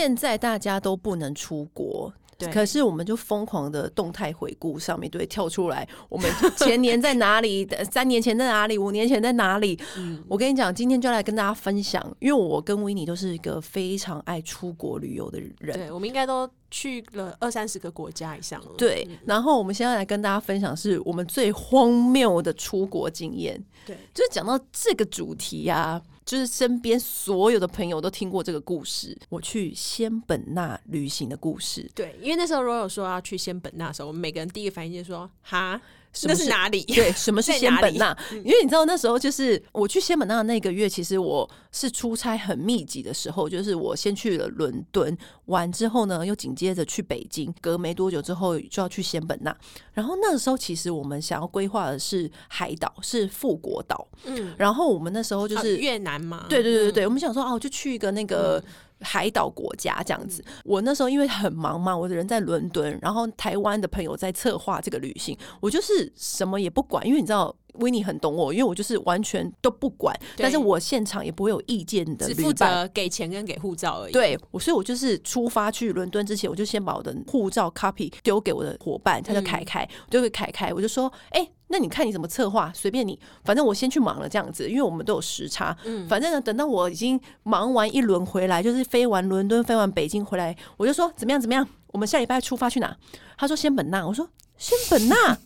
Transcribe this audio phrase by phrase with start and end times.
[0.00, 2.10] 现在大家都不能出国。
[2.50, 7.68] 可是我们就疯狂的动态回顾上面对跳出来，我们前年在哪里？
[7.92, 8.78] 三年前在哪里？
[8.78, 9.78] 五年前在哪里？
[9.98, 15.76] 嗯，我跟你讲，今天就来跟大家分享，因为我跟维尼都是一个非常爱出国旅游的人。
[15.76, 18.70] 对，我们应该都去了二三十个国家以上了。
[18.78, 23.62] 对，然后我们现在来跟大家分享是我们最荒谬的出国经验。
[23.84, 26.02] 对，就是讲到这个主题呀、啊。
[26.30, 31.90] 就是身边所有的朋友都听过这个故事，我去仙本那旅行的故事。
[31.92, 35.82] 对，因为那时候 Royal 说要去仙本那的时候，我们每个人第一个反应就是说：“哈。”
[36.24, 36.82] 那是哪里？
[36.94, 38.16] 对，什么是仙本那？
[38.44, 49.56] 因为你知道那时候就是我去仙本那那个月，其实我是出差很密集的时候，就是我先去了伦敦，完之后呢，又紧接着去北京，隔没多久之后就要去仙本那。
[49.92, 54.06] 然后那个时候其实我们想要规划的是海岛，是富国岛。
[54.24, 56.46] 嗯，然后我们那时候就是越南嘛。
[56.48, 58.62] 对对对对，我们想说哦，就去一个那个。
[59.00, 67.54] 海岛国家这样子，我那时候因为很忙嘛，我的人在伦敦，然后台湾的朋友在策划这个旅行，我就是什么也不管，因为你知道。
[67.74, 74.12] 维尼很懂我，因为我就是完全都不管，但是我现场也不会有意见的，只负责给钱跟给护照而已。
[74.12, 85.76] 对，我所以，我就是出发去伦敦之前，我就先把我的护照 copy 丢给我的伙伴，他叫凯凯，我就给凯凯，我就说，哎、欸，那你看你怎么策划，随便你，反正我先去忙了这样子，因为我们都有时差。
[85.84, 92.96] 嗯，反正呢，等到我已经忙完一轮回来，就是飞完伦敦、飞完北京回来，我就说怎么样怎么样，我们下礼拜出发去哪？
[93.38, 95.38] 他说仙本那，我说仙本那。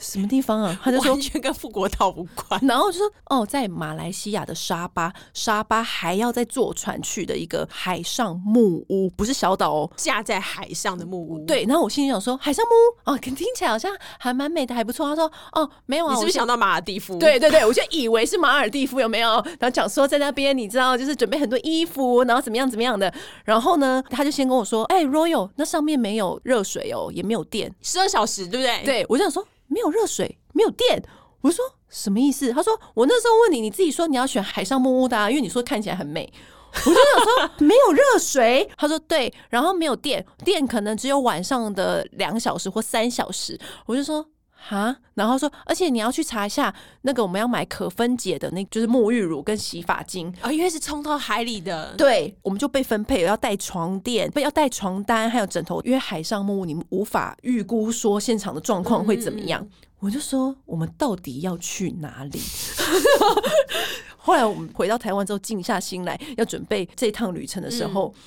[0.00, 0.76] 什么地方啊？
[0.82, 11.38] 他就说完全跟富国岛无关， 然后就说哦，在马来西亚的沙巴，沙巴还要再坐船去的一个海上木屋，不是小岛哦，架在海上的木屋。
[11.46, 15.08] 对，然后我心里想说，海上木屋哦，听起来好像还蛮美的，还不错。
[15.08, 17.18] 他说哦，没有啊，你是不是想到马尔蒂夫？
[17.18, 19.30] 对对对，我就以为是马尔蒂夫，有没有？
[19.58, 23.12] 然后讲说在那边，你知道，就是准备很多衣服，然后怎么样怎么样的。
[23.44, 28.82] 然后呢，他就先跟我说，哎，Royal，那上面没有热水哦，也没有电，十二小时，对不对？
[28.84, 29.46] 对，我就想说。
[29.70, 31.02] 没有热水，没有电。
[31.40, 32.52] 我说什么意思？
[32.52, 36.30] 他说我那时候问你，你自己说你要选海上木屋的啊，因为你说看起来很美。
[36.72, 38.68] 我就想说 没有热水。
[38.76, 43.58] 他说对，然后没有电，电可能只有晚上的两小时或三小时。
[43.86, 44.24] 我就说
[44.62, 51.94] 哈，然后说，而且你要去查一下那个我们要买可分解的，那就是沐浴乳跟洗发精啊，因为是冲到海里的。
[51.96, 59.62] 对，我们就被分配了要带床垫，要带床单，还有枕头，因为海上木屋你们无法预估说现场的状况会怎么样。
[59.62, 59.70] 嗯、
[60.00, 62.38] 我就说我们到底要去哪里？
[64.18, 68.14] 后来我们回到台湾之后，静下心来要准备这趟旅程的时候。
[68.14, 68.20] 嗯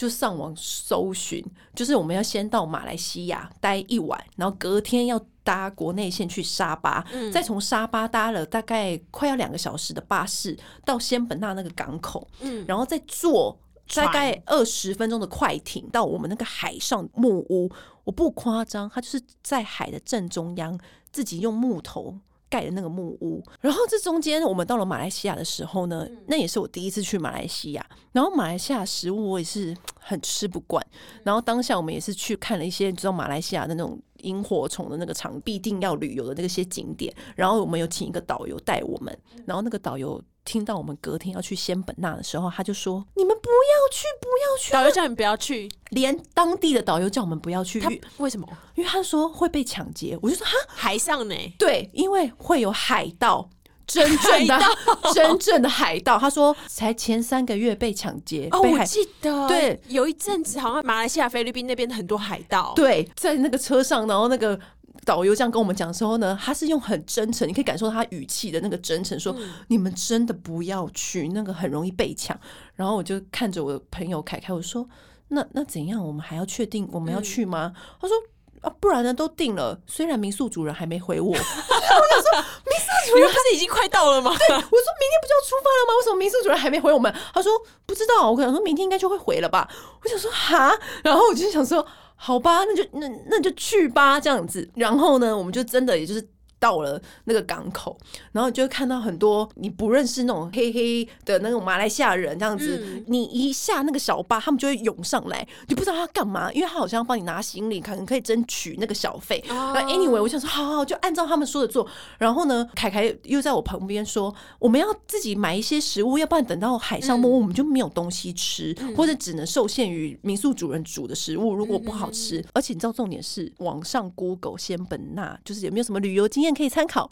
[0.00, 13.58] 就上网搜寻，就是我们要先到马来西亚待一晚，然后隔天要搭国内线去沙巴，嗯、再从沙巴搭了大概快要两个小时的巴士到仙本那那个港口，嗯、然后再坐
[13.92, 17.68] 大概二十分钟的快艇到我们那个海上木屋。
[18.04, 20.78] 我不夸张，它就是在海的正中央，
[21.10, 22.16] 自己用木头。
[22.48, 27.86] 盖的那个木屋，然后这中间我们到了马来西亚的时候呢，那也是我第一次去马来西亚。
[28.10, 30.84] 然后马来西亚食物我也是很吃不惯。
[31.22, 37.14] 然后当下我们也是去看了一些，你知道马来西亚的那种萤火虫的那个场，必定要旅游的那些景点。
[37.36, 39.16] 然后我们有请一个导游带我们，
[39.46, 40.22] 然后那个导游。
[40.42, 47.78] 听到我们隔天要去仙本那的时候，他就说：“你们不要去，不要去。”导游叫你不要去，连当地的导游叫我们不要去。
[47.78, 48.48] 他为什么？
[48.74, 50.18] 因为他说会被抢劫。
[50.22, 53.50] 我就说：“哈，海上呢？”对，因为会有海盗，
[53.90, 54.58] 真正的
[55.14, 56.18] 真正的海盗。
[56.18, 58.48] 他说才前三个月被抢劫。
[58.52, 62.72] 哦，被海我记得，对，有一阵子好像马来西亚、菲律宾那边很多海盗。
[62.74, 64.58] 对，在那个车上，然后那个。
[65.06, 72.38] 导游这样跟我们讲的时候呢，他是用很真诚，你可以感受到他语气的那个真诚，说：“嗯、你们真的不要去，那个很容易被抢。”
[72.76, 74.86] 然后我就看着我的朋友凯凯，我说
[75.28, 76.06] ：“那那怎样？
[76.06, 78.14] 我们还要确定我们要去吗？”嗯、他说
[78.60, 79.12] ：“啊，不然呢？
[79.12, 79.78] 都定了。
[79.86, 82.32] 虽然民宿主人还没回我， 我想说
[82.66, 84.30] 民宿主人不是已经快到了吗？
[84.30, 85.94] 对，我说明天不就要出发了吗？
[85.98, 87.14] 为什么民宿主人还没回我们？
[87.34, 87.52] 他说
[87.86, 89.68] 不知道，我可能说明天应该就会回了吧。
[90.02, 91.86] 我想说哈，然后我就想说。
[92.22, 94.68] 好吧，那就那那就去吧，这样子。
[94.74, 96.20] 然后呢，我们就真的也就是
[96.60, 97.98] 到了那个港口，
[98.32, 102.80] 然后你就会看到很多你不认识那种黑黑的那种马来西亚人这样子。
[102.84, 109.42] 嗯、你一下那个小巴，他们就会涌上来，你不知道他干嘛，因为他好像要帮你拿行李，可能可以争取那个小费。
[109.48, 111.86] 那、哦、anyway，我想说，好好，就按照他们说的做。
[112.18, 122.38] 然后呢，凯凯又在我旁边说，我们要自己买一些食物，要不然等到海上木屋我们就没有东西吃，嗯、或者只能受限于民宿主人煮的食物，如果不好吃。
[122.40, 127.08] 嗯、而且你知道重点是，网上 Google 仙本那就是有没有什么旅游经验可以参考？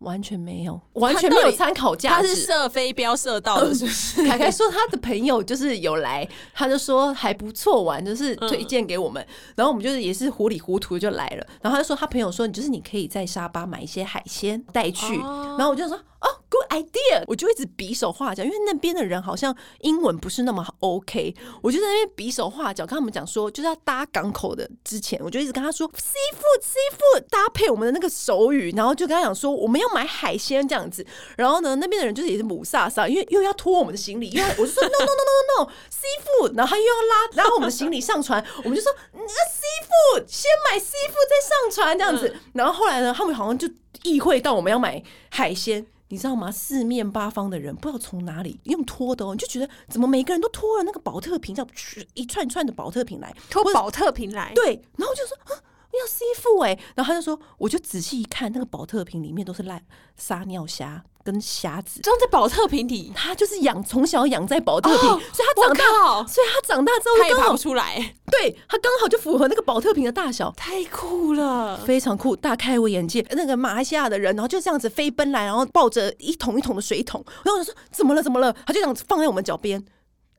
[0.00, 2.28] 完全没有，完全没有参考价值。
[2.28, 4.26] 他是射飞镖射到的，是不是？
[4.26, 9.22] 凯凯说他的朋友就是有来，他就说还不错玩，就是推荐给我们。
[9.22, 11.46] 嗯、然后我们就是也是糊里糊涂就来了。
[11.60, 15.18] 然后他就说他朋友说，你就是你可以在沙巴买一些海鲜带去。
[15.18, 16.36] 哦、然后我就说哦。
[16.50, 17.22] Good idea！
[17.28, 21.32] 我就一直比手画脚，因为那边的人好像英文不是那么 OK。
[21.62, 31.06] 我就在那边比手画脚，跟他们讲说，就是要搭港口的之前，我就一直跟他说 seafood seafood 搭配我们的那个手语，然后就跟他讲说我们要买海鲜这样子。
[31.36, 42.34] 然后呢，那边的人就是也是母萨萨，因为又要拖我们的行李，因为我就说 no no no no no no seafood，然后他又要拉拉我们的行李上船，我们就说那 seafood 先买 seafood 再上船这样子。
[42.54, 43.68] 然后后来呢，他们好像就
[44.02, 45.86] 意会到我们要买海鲜。
[46.10, 46.52] 你知道吗？
[46.52, 51.66] 四面八方的人不知道从哪里用拖的哦，你就觉得怎么每个人都拖了那个保特瓶，叫
[52.14, 54.52] 一串串的保特瓶来拖保特瓶来。
[54.54, 55.50] 对，然后就说啊，
[55.92, 59.84] 要吸附哎，然后他就说，我就仔细一看，那个保特瓶里面都是烂
[60.16, 61.04] 撒尿虾。
[61.22, 68.14] 跟瞎子装在宝特瓶里，他就是养从小养在宝特瓶，哦、所以他长大，所以他长大之后他也爬不出来。
[68.30, 73.24] 对，他刚好就符合那个宝特瓶的大小，太酷了，非常酷，大开我眼界。
[73.30, 78.22] 那个马来西亚的人，然后就这样子飞奔来，然后抱着一桶一桶的水桶，然后我就说怎么了？
[78.22, 78.52] 怎么了？
[78.66, 79.84] 他就这样子放在我们脚边。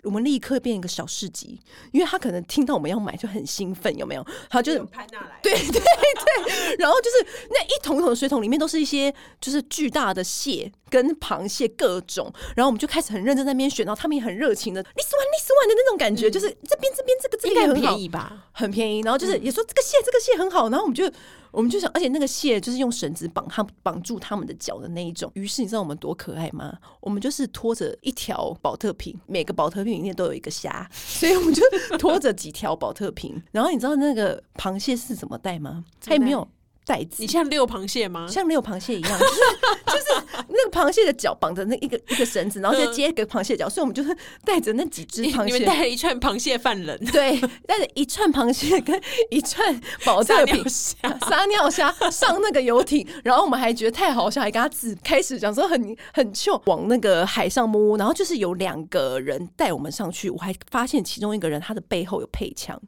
[0.03, 1.59] 我们立刻变一个小市集，
[1.92, 4.25] 因为他可能听到我们要买就很兴奋，有没有？
[4.50, 21.12] 他就是潘娜来，对对对， 然后就是那一桶桶的水桶里面都是一些就是巨大的蟹跟螃蟹各种，然后我们就开始很认真在那边选，然后他们也很热情的，你十万你十万的那种感觉，就是这边这边这个这个也很便宜吧，很便宜，然后就是也说这个蟹这个蟹很好，然后我们就。
[21.51, 25.30] 我们就想，而且那个蟹就是用绳子绑它绑住他们的脚的那一种。
[25.36, 26.77] 于是你知道我们多可爱吗？
[27.00, 31.62] 我们就是拖着一条保特瓶，每个保特瓶里面都有一个虾，所以我们就
[32.00, 33.42] 拖着几条保特瓶。
[33.51, 35.83] 然后你知道那个螃蟹是怎么带吗？
[36.00, 36.48] 它也没有。
[36.86, 38.28] 袋子，你像遛螃蟹吗？
[38.28, 39.33] 像遛螃蟹一样，就是
[39.86, 49.00] 就是那个螃蟹的脚绑着那一个一个绳子，然后再接一个螃蟹脚，所以我们就是带着那几只螃蟹，你们带了一串螃蟹犯人，对，带着一串螃蟹跟
[49.30, 62.80] 一串宝特瓶 撒尿虾上那个游艇，然后我们还觉得太好笑，还跟他自开始讲说很很糗，往那个海上摸，然后就是有两个人带我们上去，我还发现其中一个人他的背后有配枪，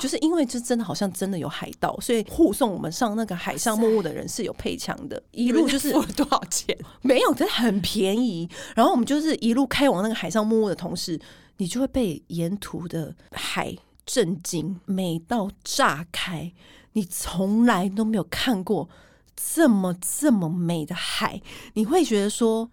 [0.00, 3.56] 就是因为这真的好像真的有海盗，所以护送我们上那个海。
[3.56, 6.76] 上木屋的人是有配枪的，一路就是付了多少钱？
[7.02, 8.48] 没有，真的很便宜。
[8.74, 11.20] 然后我们就是一路开往那个海上木屋的同时，
[11.58, 16.52] 你就会被沿途的海震惊，美到炸开。
[16.94, 18.88] 你从来都没有看过
[19.36, 21.40] 这么这么美的海，
[21.74, 22.70] 你会觉得说：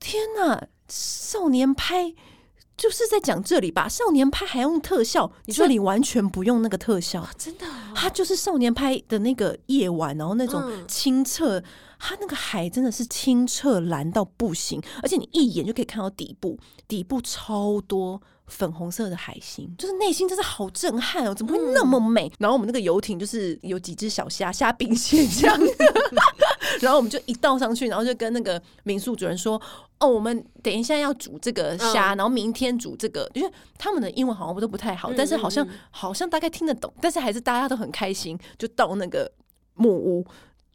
[0.00, 0.68] 天哪！
[0.88, 2.14] 少年拍。
[2.82, 7.64] 就是在讲这里吧，少年派还用特效，你说这里完全不用那个特效，真的，
[7.94, 11.62] 它就是少年派的那个夜晚，然后那种清澈，
[12.00, 16.58] 它那个海真的是清澈蓝到不行，而且你一眼就可以看到底部，
[16.88, 22.32] 底部超多粉红色的海星，就是内心真是好震撼哦，怎么会那么美？
[22.40, 25.56] 然后我们那个游艇就是有几只小虾，虾兵蟹将。
[26.80, 29.60] 然后我们就一倒上去，然后就跟那个民宿主人说
[30.00, 39.30] ：“哦，我们等一下要煮这个虾，然后明天煮这个。”因为他们的英文好像都不太好，但是好像好像大概听得懂，但是还是大家都很开心，就到那个
[39.74, 40.26] 木屋。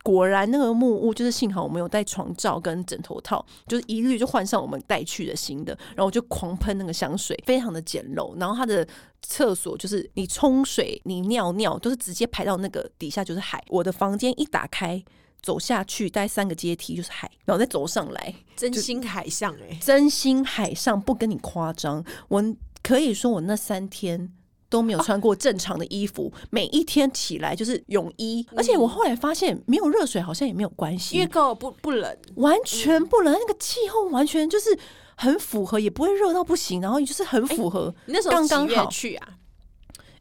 [0.03, 5.77] 果然，那个木屋就是幸好我们有带床罩跟枕头套，就是一律就换上我们带去的新的。
[5.89, 8.33] 然后我就狂喷那个香水，非常的简陋。
[8.39, 8.87] 然后它的
[9.21, 13.61] 厕所就是你冲水、你尿尿都是直接排到那个底下就是海。
[13.67, 15.03] 我的房间一打开。
[15.47, 22.03] 走下去，带三个阶梯就是海，然后再走上来，真心海上哎、欸，真心海上，不跟你夸张。
[22.27, 22.43] 我
[22.83, 24.29] 可以说，我那三天
[24.67, 34.77] 都没有穿过正常的衣服，啊、 每一天起来就是泳衣，嗯、而且我后来发现，没有热水好像也没有关系，因为够不不冷，完全不冷，嗯、那个气候完全就是
[35.15, 37.85] 很符合，也不会热到不行，然后就是很符合。
[37.85, 39.29] 欸、你那时候刚刚好去啊？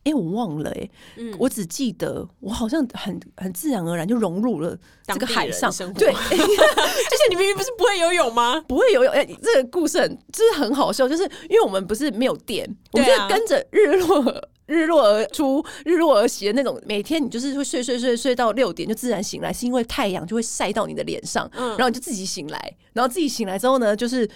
[0.06, 0.88] 哎，我忘了哎，
[1.36, 5.98] 我只记得我好像很很自然而然就融入了这个海上生活。
[5.98, 8.62] 对，而且你明明不是不会游泳吗？
[8.68, 14.22] 不会游泳，哎，这个故事很就是很好笑，就是因为我们不是没有电，我们就跟着日落
[14.66, 16.80] 日落而出、日落而息的那种。
[16.86, 22.76] 每天你就是会睡睡睡睡到六点就自然醒来，是因为太阳就会晒到你的脸上，嗯、然后你就自己醒来。
[22.92, 24.28] 然后自己醒来之后呢，就是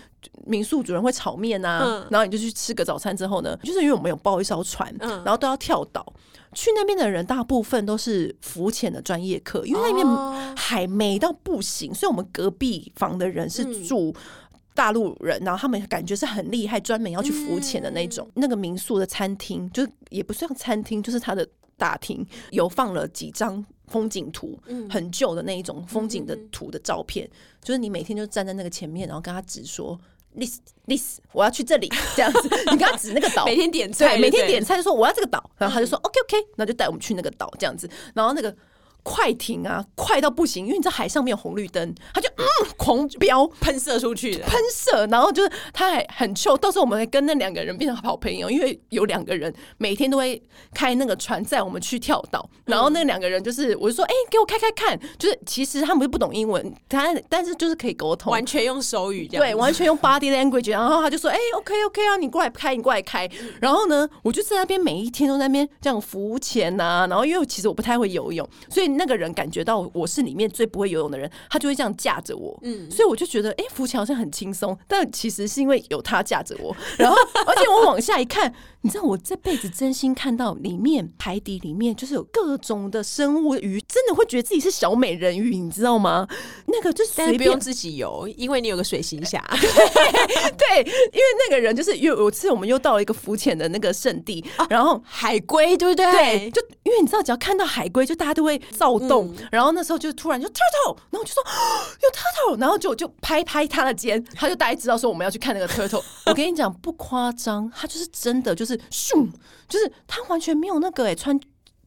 [0.47, 6.13] 民宿主人会炒面啊，嗯、然后你就去吃个早餐之后呢，就是因为我们有包一艘船，嗯、然后都要跳岛。
[6.53, 14.13] 去那边的人大部分都是浮潜的专业客，因为那边海美到不行，所以我们隔壁房的人是住
[14.75, 18.29] 大陆人，然后他们感觉是很厉害，专门要去浮潜的那种。
[18.35, 21.47] 那个民宿的餐厅就是也不算餐厅，就是它的
[21.77, 24.59] 大厅有放了几张风景图，
[24.89, 27.29] 很旧的那一种风景的图的照片，
[27.63, 29.99] 就是你每天就站在那个前面，然后跟他指说。
[30.33, 38.57] This this，我要去这里，这样子， 你跟他指那个岛，每天点菜，每天点菜就说我要这个岛，然后他就说 OK OK，那就带我们去那个岛，这样子，然后那个。
[39.03, 40.67] 快艇啊，快到不行！
[40.67, 42.45] 因为你知道海上面有红绿灯，他就嗯
[42.77, 46.57] 狂飙喷射出去，喷射，然后就是他还很臭。
[46.57, 50.41] 到时候我们会跟那两个人变成好朋友，因为有两个人每天都会
[50.75, 52.49] 开那个船载我们去跳岛。
[52.67, 60.71] 然后那两个人就是，我就说，哎、欸，给我开开看，就是其实他们就不懂英文，他但是就是可以沟通，完全用手语这样，对，完全用 body language。
[60.71, 63.29] 然后他就说，哎、欸、，OK OK 啊，你过来开，你过来开。
[63.61, 67.07] 然后呢，我就在那边每一天都在那边这样浮潜呐、啊。
[67.07, 68.90] 然后因为其实我不太会游泳，所以。
[68.97, 77.17] 那个人感觉到我是里面最不会游泳的人，他就会这样架着我，嗯，所以我就觉得，哎、欸，浮桥好像很轻松，但其实是因为有他架着我，然后
[77.47, 78.55] 而且我往下一看。
[78.83, 86.27] 你知道我这辈子真心看到里面海底里面就是有各种的生物鱼，真的会觉得自己是小美人鱼，你知道吗？
[86.67, 89.45] 那个就是随便不用自己游，因为你有个水行侠。
[89.53, 96.11] 对，因为那个人就是有有次我们又到了一个浮潜的那个圣地，啊、然后海龟对不对？
[96.13, 99.29] 对，就因为你知道，只要看到海龟，就大家都会躁动。
[99.39, 101.43] 嗯、然后那时候就突然就 turtle，然后我就说
[102.03, 106.03] 有 turtle，然后就就拍拍他的肩，他就大概知道说我们要去看那个 turtle。
[106.25, 108.70] 我跟你讲不夸张，他就是真的就是。
[108.91, 109.29] 咻，
[109.69, 111.39] 就是他完全没有那个哎、欸，穿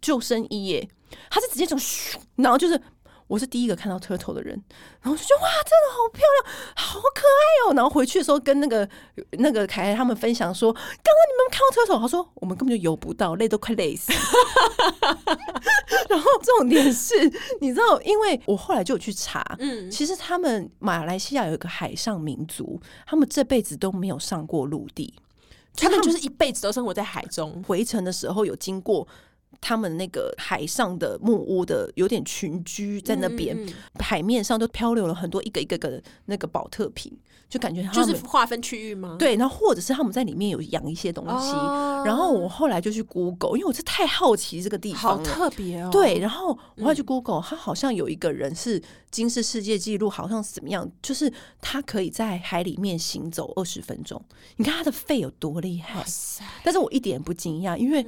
[0.01, 0.89] 救生衣耶、欸，
[1.29, 2.79] 他是直接从咻，然后就是
[3.27, 4.61] 我是第一个看到 turtle 的人，
[5.01, 7.73] 然后就觉得哇，真的好漂亮，好可爱哦、喔。
[7.73, 8.87] 然后回去的时候跟那个
[9.31, 14.11] 那个凯凯他们分享说，刚刚你们看到 turtle，他说我们根本就游不到，累都快累死。
[16.09, 17.15] 然后重点是，
[17.61, 25.13] 你知道，因为我后来就有去查，嗯，其实他们马来西亚有一个海上民族，他们这辈子都没有上过陆地。
[25.75, 27.61] 他们就是一辈子都生活在海中。
[27.63, 29.07] 回程的时候有经过
[29.63, 33.55] 他们那个海上的木屋的，有点群居在那边。
[33.55, 37.09] 嗯嗯嗯，海面上都漂流了很多一个一个个的那个宝特瓶，
[37.47, 39.15] 就感觉就是划分区域吗？
[39.17, 41.51] 对，然后或者是他们在里面有养一些东西。
[41.53, 45.89] 哦、然后我后来就去 Google，因为我是太好奇这个地方，好特别哦。
[45.89, 54.21] 对，然后我后去 Google，他好像有一个人是金氏世界纪录，好像是怎么样，就是他可以在海里面行走二十分钟。
[54.57, 56.03] 你看他的肺有多厉害！
[56.63, 58.05] 但是我一点不惊讶，因为。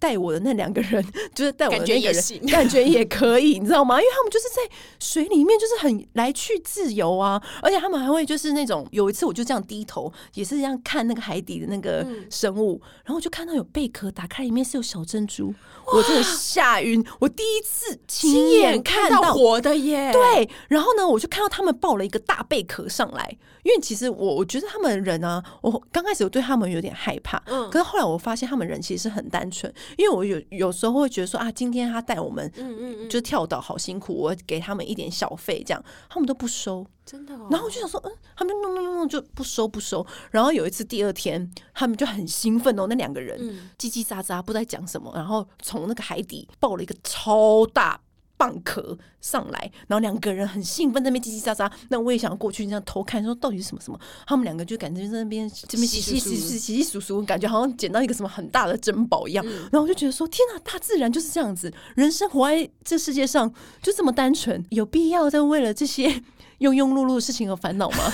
[0.00, 4.00] 带我的那两个人， 就是带我的那个人，感觉也行， 感觉也可以，你知道吗？
[4.00, 15.54] 因为他们就是在水里面，就是很来去自由啊，而且他们还会就是那种，有一次我就这样低头，也是这样看那个海底的那个生物，然后我就看到有贝壳打开，里面是有小珍珠，
[15.92, 20.10] 我真的吓晕，我第一次亲眼看到活的耶！
[20.12, 29.70] 对，然后呢，我就看到他们抱了一个大贝壳上来，因为其实我我觉得他们人啊，我刚开始我对他们有点害怕，嗯，可是后来我发现他们人其实是很单纯。
[29.96, 37.34] 因为我有有时候会觉得说啊，今天他带我们，嗯嗯嗯，就跳岛好辛苦，我给他们一点小费，这样他们都不收，真的。
[37.50, 40.06] 然后我就想说，嗯，他们弄弄弄弄就不收不收。
[40.30, 43.38] 然后有一次第二天，他们就很兴奋哦，那两个人
[43.78, 48.00] 叽叽喳喳不知道讲什么，然后从那个海底抱了一个超大。
[48.40, 51.70] 蚌壳上来，然后两个人很兴奋，在那边叽叽喳喳。
[51.90, 54.00] 那我也想要过去这样偷看，说到底是什么什么。
[54.26, 59.44] 他们两个就感觉在那边这边洗洗洗洗洗洗簌簌，感觉好像捡到一个什么很大的珍宝一样。
[59.46, 66.22] 嗯、然后我就觉得说，天哪，大自然就是这样子，人生活在这世界上就这么单纯，有必要在为了这些
[66.60, 67.98] 庸庸碌碌的事情和烦恼吗？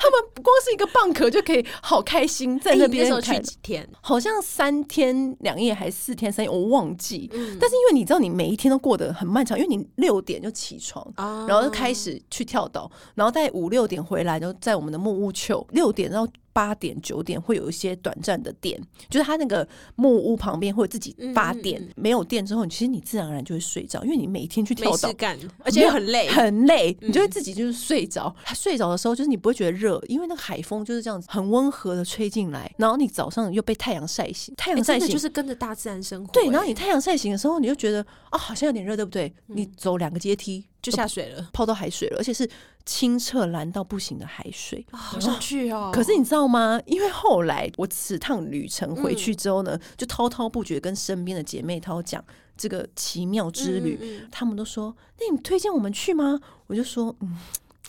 [0.00, 3.86] 他们光是一个蚌壳就可以好开心，在那边、欸、去几天？
[4.00, 7.28] 好像三天两夜还是四天三夜，我忘记。
[7.32, 16.30] 嗯、但是因为你知道，你每一天都过得很漫长，因为你六点就起床，哦、然后就开始去跳岛，然后在五六点回来，就在我们的木屋丘六点，然后。
[16.58, 18.76] 八点九点会有一些短暂的电，
[19.08, 25.08] 就是它那个木屋旁边会自己发电，嗯嗯、没有电之后，其实你自然而然就会睡着，因为你每天去跳岛，
[25.62, 28.34] 而且很累，很累，你就会自己就是睡着。
[28.44, 36.32] 他、嗯、睡着的时候，就是你不会觉得热，因为那个海风就是这样子很温和的吹进来，然后你早上又被太阳晒醒，太阳晒醒、欸、就是跟着大自然生活。
[36.32, 39.32] 对，然后你太阳晒醒的时候，你就觉得啊，好像有点热，对不对？
[39.46, 40.64] 嗯、你走两个阶梯。
[40.80, 42.48] 就下水了，泡到海水了，而且是
[42.86, 45.90] 清澈蓝到不行的海水，好想去哦！
[45.92, 46.80] 可是你知道吗？
[46.86, 52.24] 因为后来我此趟旅程回去之后呢，嗯、就滔滔不绝跟身边的姐妹涛讲
[52.56, 57.36] 这个奇妙之旅，嗯嗯他们都说：“那你推荐我们去吗？”我就说：“嗯。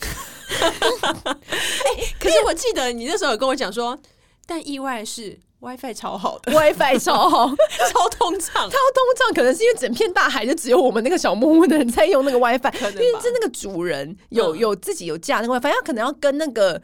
[0.00, 3.98] 欸、可是我记得你那时候有跟我讲说，
[4.46, 5.38] 但意外是。
[5.60, 9.34] WiFi 超好的，WiFi 超好，超通畅，超通畅。
[9.34, 16.80] 可能是因为整片大海就只有我们那个小木屋的人在用那个 WiFi，因为是那个主人有有自己有架那个 WiFi，他可能要跟那个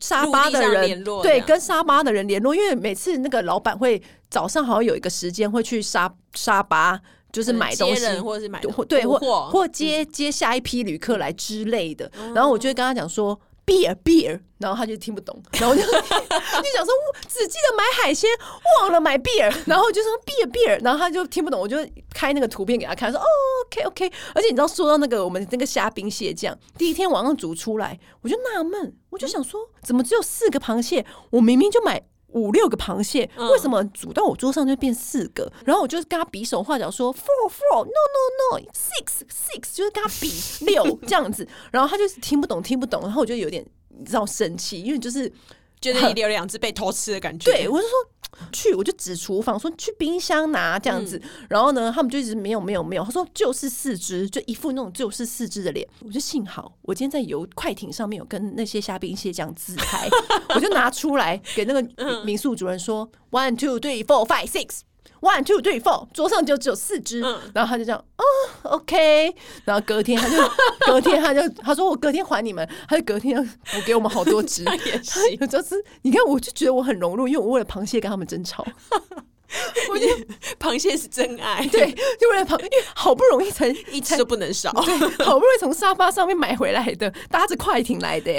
[0.00, 2.54] 沙巴的人联络，对，跟沙巴的人联络。
[2.54, 6.98] 因为每次那个老板会早上好像有一个时间会去沙沙巴，
[7.30, 9.18] 就是买东西或者是买对或
[9.50, 12.10] 或接接下一批旅客来之类的。
[12.34, 13.38] 然后我就会跟他讲说。
[13.66, 16.92] Beer beer，然后他就听不懂，然后就 就想说，
[17.28, 18.30] 只记得买海鲜，
[18.80, 21.76] 忘了买 beer，然后就说 beer beer，然后他就听不懂，我就
[22.12, 23.24] 开那个图片给他看，说哦
[23.66, 31.04] OK OK，而且你知道说到那个我们那个虾兵蟹将，第一天晚上煮出来，我就纳闷，我就想说，怎么只有四个螃蟹？
[31.30, 32.02] 我明明就买。
[32.34, 35.44] 五六个螃蟹，为什么煮到我桌上就变四个？
[35.44, 40.30] 嗯、然后我就跟他比手画脚说 four four no no no six six，就是跟他比
[40.66, 41.48] 六 这样子。
[41.72, 45.32] 然后他就是听不懂听不懂，然后我就有点你知道生气，因为就是
[45.80, 47.50] 觉得你有两只被偷吃的感觉。
[47.50, 47.94] 对，我就说。
[48.52, 55.86] 去，我就指厨房说去冰箱拿这样子，嗯、然后呢，他们就一直没有没有没有，他说就是四只，就一副那种就是四只的脸。
[56.00, 60.08] 我就幸好我今天在游快艇上面有跟那些虾兵蟹将自拍，
[60.54, 64.80] 我就拿出来给那个民宿主人说、嗯、one two three four five six。
[65.20, 68.24] One two three four，桌上就只有四只，嗯、然后他就这样，哦
[68.76, 69.34] ，OK，
[69.64, 70.36] 然后隔天他就
[70.86, 78.66] 隔天他就他说我隔天还你们，他就隔天补给我们好多只， 也是，就是你看我就觉得我很融入，因为我为了螃蟹跟他们争吵，
[79.90, 80.26] 我觉得
[80.58, 88.32] 螃蟹是真爱，对，就为了螃，因为好不容易才一次都不能少，对，好不容易从沙发上面买回来的，搭着快艇来的，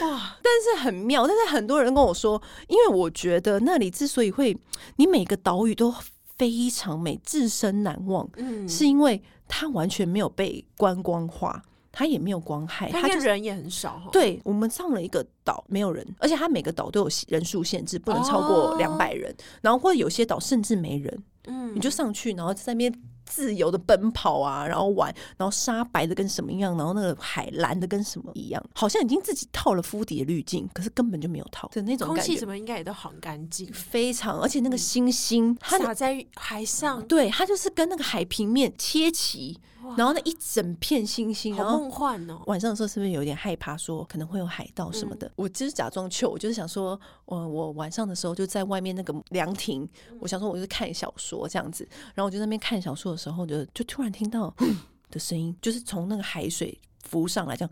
[0.00, 4.56] 哇，但是很妙，但是很多人跟我说，因为我觉得那里之所以会，
[4.96, 5.94] 你每个岛屿都。
[6.38, 8.28] 非常美，至深难忘。
[8.36, 11.62] 嗯，是因为它完全没有被观光化，
[11.92, 14.08] 它也没有光害，它就人也很少。
[14.10, 19.30] 对，我们上了一个岛，没有人，而且它每个岛都有人数限制，不能超过两百人。
[19.30, 22.92] 哦、然后或者有些岛甚至没人，嗯，你就上去，然后在那边。
[23.24, 32.22] 自由的奔跑啊，然后玩，然后沙白的跟什么一样，然后那个海蓝的跟什么一样，好像已经自己套了敷底的滤镜，可是根本就没有套的那种感觉。
[32.22, 39.60] 空气什么应该也都很干净，非常，而且那个星星它洒在海上，对，它就是跟那个海平面切齐。
[39.96, 42.40] 然后那一整片星星，好梦幻哦！
[42.46, 45.26] 晚上的时候是不是有点害怕，说可能会有海盗什么的？
[45.26, 54.52] 嗯、我就是假装去，我就是想说，我我晚上的时候就在外面那个凉亭，嗯、我想说我就是看小说这样子，然后我就在那边看小说的时候就，就就突然听到
[55.10, 57.70] 的声音，就是从那个海水浮上来这样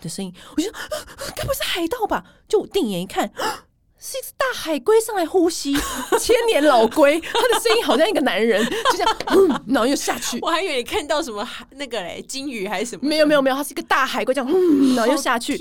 [0.00, 0.72] 的声音，我就说
[1.34, 2.24] 该不会是海盗吧？
[2.48, 3.32] 就我定眼一看。
[4.02, 5.74] 是一只大海龟上来呼吸，
[6.18, 10.38] 千年老龟，它的声音好像一个男人， 就这样，然后又下去。
[10.40, 13.06] 我还以为你看到什么海那个嘞，金鱼还是什么？
[13.06, 14.50] 没有没有没有，它是一个大海龟，这样，
[14.96, 15.54] 然后又下去。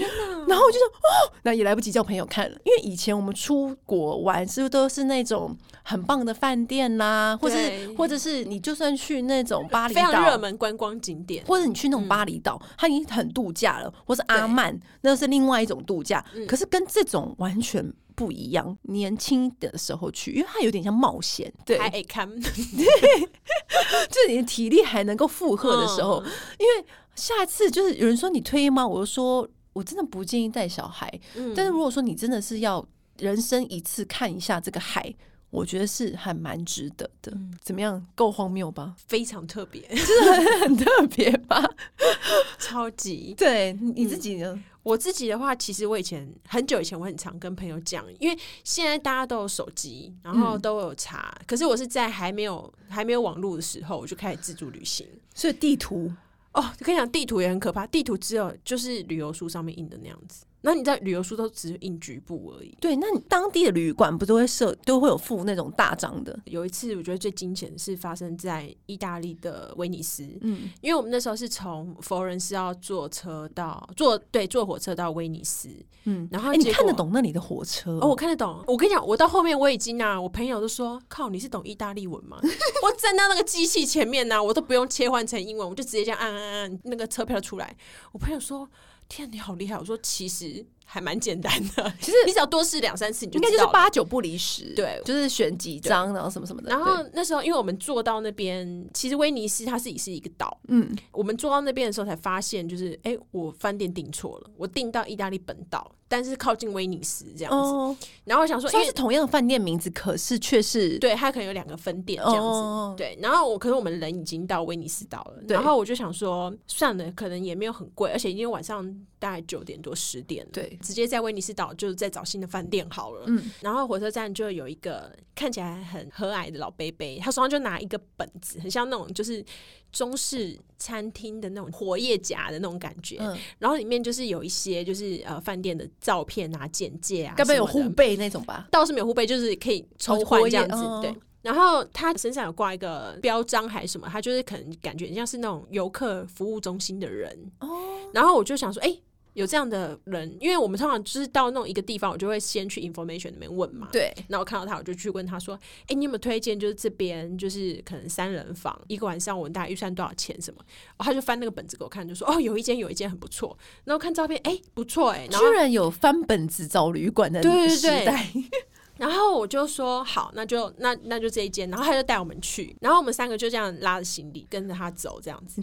[0.47, 7.58] 然后我就说哦，那也来不及叫朋友看了，因为以前我们出国玩，是不是都是那种很棒的饭店呐，或者
[7.97, 16.23] 或者是你就算去那种巴厘岛非常热门观光景点，或者你去那种巴厘岛，它已经很度假了，或是阿曼，那是另外一种度假。
[16.47, 17.93] 可是跟这种完全。
[18.19, 22.41] 不一样，年轻的时候去，因为它有点像冒险，对，还看，对，
[24.12, 26.21] 就是你的体力还能够负荷的时候。
[26.25, 28.86] 嗯、因为下次就是有人说你推吗？
[28.86, 31.10] 我就说我真的不建议带小孩。
[31.36, 32.86] 嗯、但是如果说你真的是要
[33.19, 35.15] 人生一次看一下这个海，
[35.49, 37.31] 我觉得是还蛮值得的。
[37.35, 38.05] 嗯、怎么样？
[38.15, 38.95] 够荒谬吧？
[39.07, 41.63] 非常特别， 真的很，很特别吧？
[42.59, 43.33] 超级。
[43.38, 44.53] 对，你自己呢？
[44.55, 51.31] 嗯我自己的话，其实我以前很久以前，我很常跟朋友讲，因为现在大家都有手机，然后都有查。
[51.41, 55.05] 嗯、可是我是在还没有还没有网络的时候，我就开始自助旅行。
[55.35, 56.12] 所以地图
[56.53, 57.85] 哦，跟你讲，地图也很可怕。
[57.85, 60.45] 地图只有就是旅游书上面印的那样子。
[60.61, 62.75] 那你在旅游书都只是印局部而已。
[62.81, 66.37] 对，那你当地的旅馆不都会设，都会有附那种大张的？
[66.45, 75.69] 有一次我觉得最惊险的是发生在意大利的威尼斯，嗯，因为我们那时候是从佛罗伦斯要坐车到坐对坐火车到威尼斯，
[76.03, 77.99] 嗯，然后、欸、你看得懂那里的火车哦？
[78.03, 78.63] 哦，我看得懂。
[78.67, 82.37] 我跟你讲，我到后面我已经啊，我朋友都说靠，你是懂意大利文吗？
[82.83, 87.75] 我站到那个机器前面呢、啊，我都不用切换成英文，我就直接这样按按按，那个车票出来。
[88.11, 88.69] 我朋友说。
[89.09, 89.75] 天，你好厉害！
[89.77, 91.93] 我说，其实还蛮简单的。
[92.02, 94.73] 其实 你只要多试两三次，你就应该就是八九不离十。
[94.73, 96.69] 对，就是选几张，然后什么什么的。
[96.69, 100.60] 然后那时候，因为我们坐到那边，其实威尼斯它自己是一个岛。
[100.67, 105.91] 嗯，我们坐到那边的时候才发现，就是哎、欸，我饭店订错了，我订到意大利本岛。
[106.12, 112.49] 但是靠近威尼斯这样子，哦、然后我想说，因为是同样的饭店名字，可是却是对，它可能有两个分店这样子。
[112.49, 118.84] 哦、对，然后我可是我们人已经到威尼斯岛了，然后我就想说，算了，可能也没有很贵，而且因为晚上
[119.19, 123.23] 大概九点多十点，对，直接在威尼斯岛就是在找新的饭店好了。
[123.27, 129.43] 嗯，然后火车站就有一个看起来很和蔼的老伯伯，他手上就拿一个本子，很像那种就是。
[129.91, 138.67] 中式餐厅的那种活页夹的那种感觉，嗯，然后里面就是有一些就是呃饭店的照片啊、简介啊，该不会有护背那种吧？
[138.69, 140.75] 倒是没有护背，就是可以抽换这样子。
[140.75, 141.11] 哦、对，
[141.41, 147.35] 然后他身上有挂一个标章还是什么，他就是可能感觉像是那种游客服务中心的人。
[147.61, 147.67] 哦，
[148.13, 149.01] 然后我就想说，哎、欸。
[149.33, 153.87] 有这样的人，因为我们通常就是到那种一个地方，我就会先去 information 里面问嘛。
[153.91, 154.13] 对。
[154.27, 156.59] 然后我看到他，我就去问他说：“哎、欸，你有没有推荐？
[156.59, 160.39] 就是这边就是可能三人房一个晚上，我们大概预算多少钱？
[160.41, 160.59] 什么？”
[160.99, 165.27] 他就翻那个本子给我看，就说：“哦，有一间，有一间很不错。”然后看照片，哎、欸，不错哎、欸。
[165.27, 168.27] 居然有翻本子找旅馆的对时代。
[168.97, 175.61] 然后我就说：“好，那就那那就这一间。”然后他就带我们去，然后我们三个就这样拉着行李跟着他走，这样子。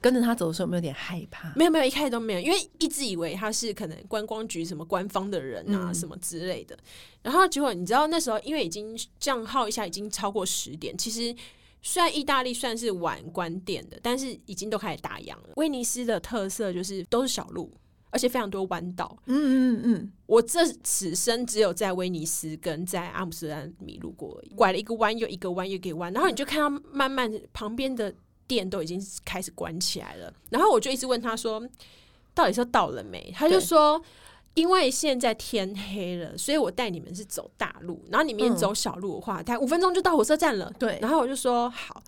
[0.00, 1.52] 跟着他走的时候，有没有点害怕？
[1.56, 6.76] 没有没有，一开始都没有，因为一直以为他是可能观光局什么官方的人啊，嗯、什么之类的。
[7.22, 10.96] 然后结果你知道那时候，因为已经这样耗一下，已经超过十点。
[10.96, 11.34] 其实
[11.82, 15.50] 虽然意大利算是晚关店的，但是已经都开始打烊了。
[15.56, 17.72] 威尼斯的特色就是都是小路，
[18.10, 19.16] 而且非常多弯道。
[19.26, 28.14] 嗯嗯嗯，我这此生只有在威尼斯跟在阿姆斯特丹迷路过而已，拐了一个弯又一个弯又一个弯，然后你就看到慢慢旁边的。
[28.48, 31.62] 店都已经开始关起来了，然后我就一直问他说
[32.34, 34.02] ：“到底是到了没？”他就说
[34.54, 42.02] ：“因为现在天黑了，所以我带你们是走大路，然后你们走小路的话，大概五分钟就到火车站了。”对，然后我就说：“好。”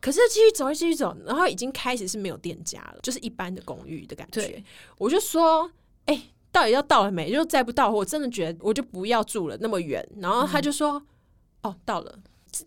[0.00, 4.62] 可是继续走，继续走，然后已经开始是没有店家了，就是一般的公寓的感觉。
[4.98, 5.70] 我就说
[6.04, 7.32] ：“哎、欸，到底要到了没？
[7.32, 11.02] 就再不到，我真的觉得我就不要住了，那么远。”然后他就说
[11.62, 12.18] ：“嗯、哦，到了。”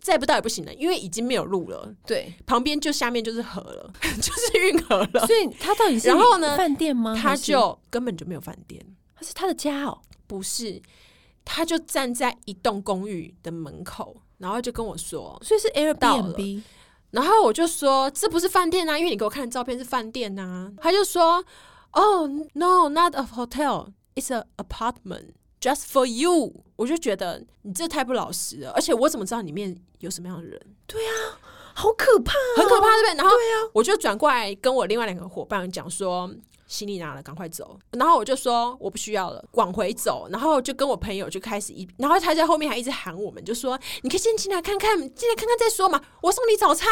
[0.02, 1.94] 再不到也不行了，因为已经没有路了。
[2.06, 5.26] 对，旁边就下面就是河了， 就是运河了。
[5.26, 6.58] 所以他到底是然后呢？
[6.58, 7.18] 饭店吗？
[7.20, 8.84] 他就根本就没有饭店，
[9.16, 10.82] 他是他的家哦，不是，
[11.46, 16.62] 他就站在一栋公寓的门口，然后就跟我说，所以是 Airbnb。
[17.12, 20.70] 然后我就说这不是饭店啊，因为你给我看的照片是饭店啊。
[20.78, 21.44] 他就说
[21.94, 25.30] 哦，no，not a hotel，it's a apartment。
[25.60, 30.60] Just for you，我就觉得你这太不老实了，而且我怎么知道里面有什么样的人？
[30.86, 31.40] 对啊，
[31.74, 33.16] 好可怕哦，很可怕，对不对？
[33.16, 33.32] 然后
[33.74, 36.30] 我就转过来跟我另外两个伙伴讲说。
[36.70, 37.80] 行李拿了，赶快走。
[37.92, 40.28] 然后我就说我不需要了，往回走。
[40.30, 46.02] 然后就跟我朋友就开始一，然后他在后面还一直喊我们，就说你可以先进来看看，进来看看再说嘛。
[46.24, 46.90] 我送你早餐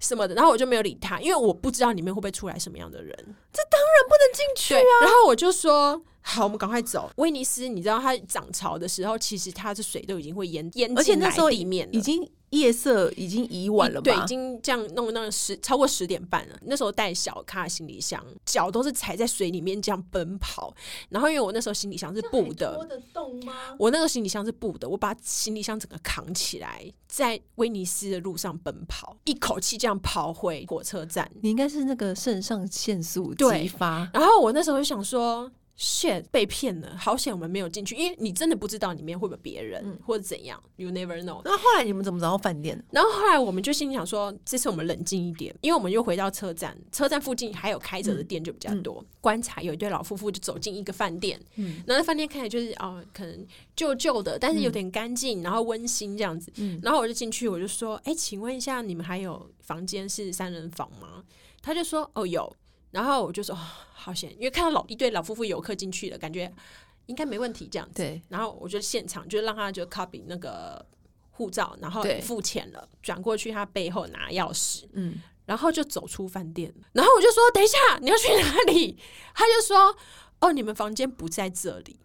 [0.00, 0.34] 什么的。
[0.34, 3.14] 然后我就没有理他，因为我不知道里面会不会出来什么样的人。
[3.52, 4.80] 这当然不能进去啊。
[5.02, 7.10] 然后我就说好，我们赶快走。
[7.16, 12.28] 威尼斯，你知道它涨潮的时候，其实它的水都已经会淹淹进来地面，已经。
[12.50, 14.12] 夜色已经已晚了吧？
[14.12, 16.58] 对，已经这样弄弄十超过十点半了。
[16.62, 20.74] 那时候带小咖行李箱，脚都是踩在水里面这样奔跑。
[21.10, 23.54] 然后因为我那时候行李箱是布的，拖得动吗？
[23.78, 31.30] 我那个行李箱是布的，我把行李箱整个扛起来，在威尼斯的路上奔跑，一口气这样跑回火车站。
[31.42, 34.10] 你应该是那个肾上腺素激发。
[34.12, 35.48] 然后我那时候就想说。
[35.78, 41.40] Shit 被骗了，好险我们没有进去，因为你真的不知道里面会不会别人、嗯、或者怎样，you never know。
[41.44, 42.82] 那后来你们怎么找到饭店？
[42.90, 49.00] 然后后来我们就心里想说，这次我们冷静一点，因为我们又回到车站，车站附近还有开着的店就比较多。
[49.00, 56.52] 嗯、观察有一对老夫妇就走进一个饭店，嗯，然后那饭店看起来就是哦，可能旧旧的，但是有点干净，然后温馨这样子。
[56.56, 61.24] 嗯，然后我就进去，我就说，哎，请问一下，你们还有房间是三人房吗？
[61.62, 62.54] 他就说，哦，有。
[62.90, 63.58] 然后我就说、哦、
[63.92, 66.52] 好险，因为看到老一对老夫妇游客进去了，感觉
[67.06, 67.94] 应该没问题这样子。
[68.02, 70.84] 对，然后我就现场就让他就 copy 那个
[71.30, 76.72] 护照，然后付钱了，转过去他背后拿钥匙，嗯，然后就走出饭店。
[76.92, 78.98] 然后我就说等一下你要去哪里？
[79.34, 79.96] 他就说
[80.40, 82.00] 哦，你们房间不在这里。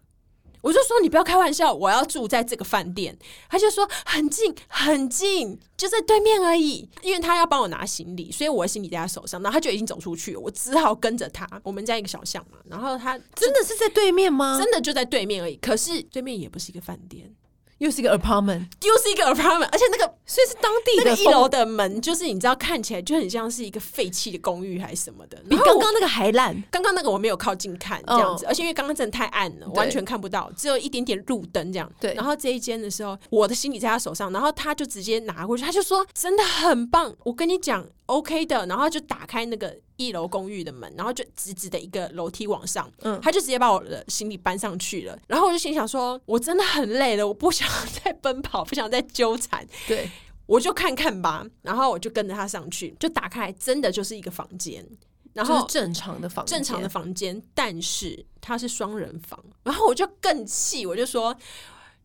[0.66, 3.16] 我就说你不要开玩笑，我要住在这个饭店。
[3.48, 6.88] 他就说很近很近，就在对面而已。
[7.02, 9.40] 因为他要帮我拿行李，所以我的行李在他手上。
[9.40, 11.48] 然后他就已经走出去了，我只好跟着他。
[11.62, 14.58] 我们在一个小巷嘛，然后他真的是在对面吗？
[14.60, 15.54] 真的就在对面而已。
[15.58, 17.32] 可是对面也不是一个饭店，
[17.78, 26.56] 又是一个 apartment，又是一个 apartment，而且那个所以是当地的那个一楼的门，就是你知道看起来就很像是一个废弃的公寓还是什么的，比刚刚那个还烂。
[26.70, 31.90] 刚刚那个我没有靠近看这样子，哦、而且因为刚刚真的太暗了，完全看不到，只有一点点路灯这样。
[32.00, 39.76] 对，然后这一间的时候，我的行李在他手上，然后他就直接拿过去，他就说真的很棒，我跟你讲 OK 的，然后就打开那个。
[39.96, 45.18] 一楼公寓的门，然后就直直的一个楼梯往上，嗯，他就直接把我的行李搬上去了。
[45.26, 47.68] 然后我就心想说，我真的很累了，我不想
[48.02, 50.10] 再奔跑，不想再纠缠，对，
[50.46, 51.46] 我就看看吧。
[51.62, 54.86] 然后我就跟着他上去，就打开，真的就是一个房间，
[55.32, 59.42] 然后正常的房，正常的房间，但是它是双人房。
[59.62, 61.36] 然后我就更气，我就说。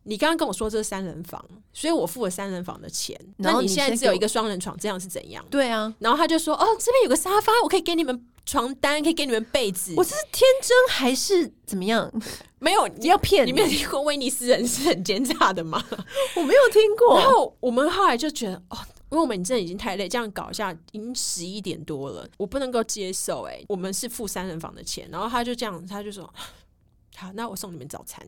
[0.04, 3.18] 你刚刚跟我说这是三人房，所以我付了三人房的钱。
[3.36, 5.44] 那你现在只有一个双人床，这样是怎样？
[5.50, 5.94] 对啊。
[5.98, 12.12] 然后他就说：“哦，这边有个沙发，我可以给你们床单，可以给你们被子。”我这是天真还是怎么样？
[12.58, 13.52] 没有，你 要骗你？
[13.52, 15.84] 你没有听过威尼斯人是很奸诈的吗？
[16.36, 17.18] 我没有听过。
[17.18, 18.78] 然后我们后来就觉得，哦，
[19.10, 23.42] 因为我们真的已经太累，这样搞一下已经十一点多了，我不能够接受。
[23.42, 26.28] 哎，我们是付三人房的钱，然后他就这样，他就说
[27.16, 28.26] ：“好，那我送你们早餐。”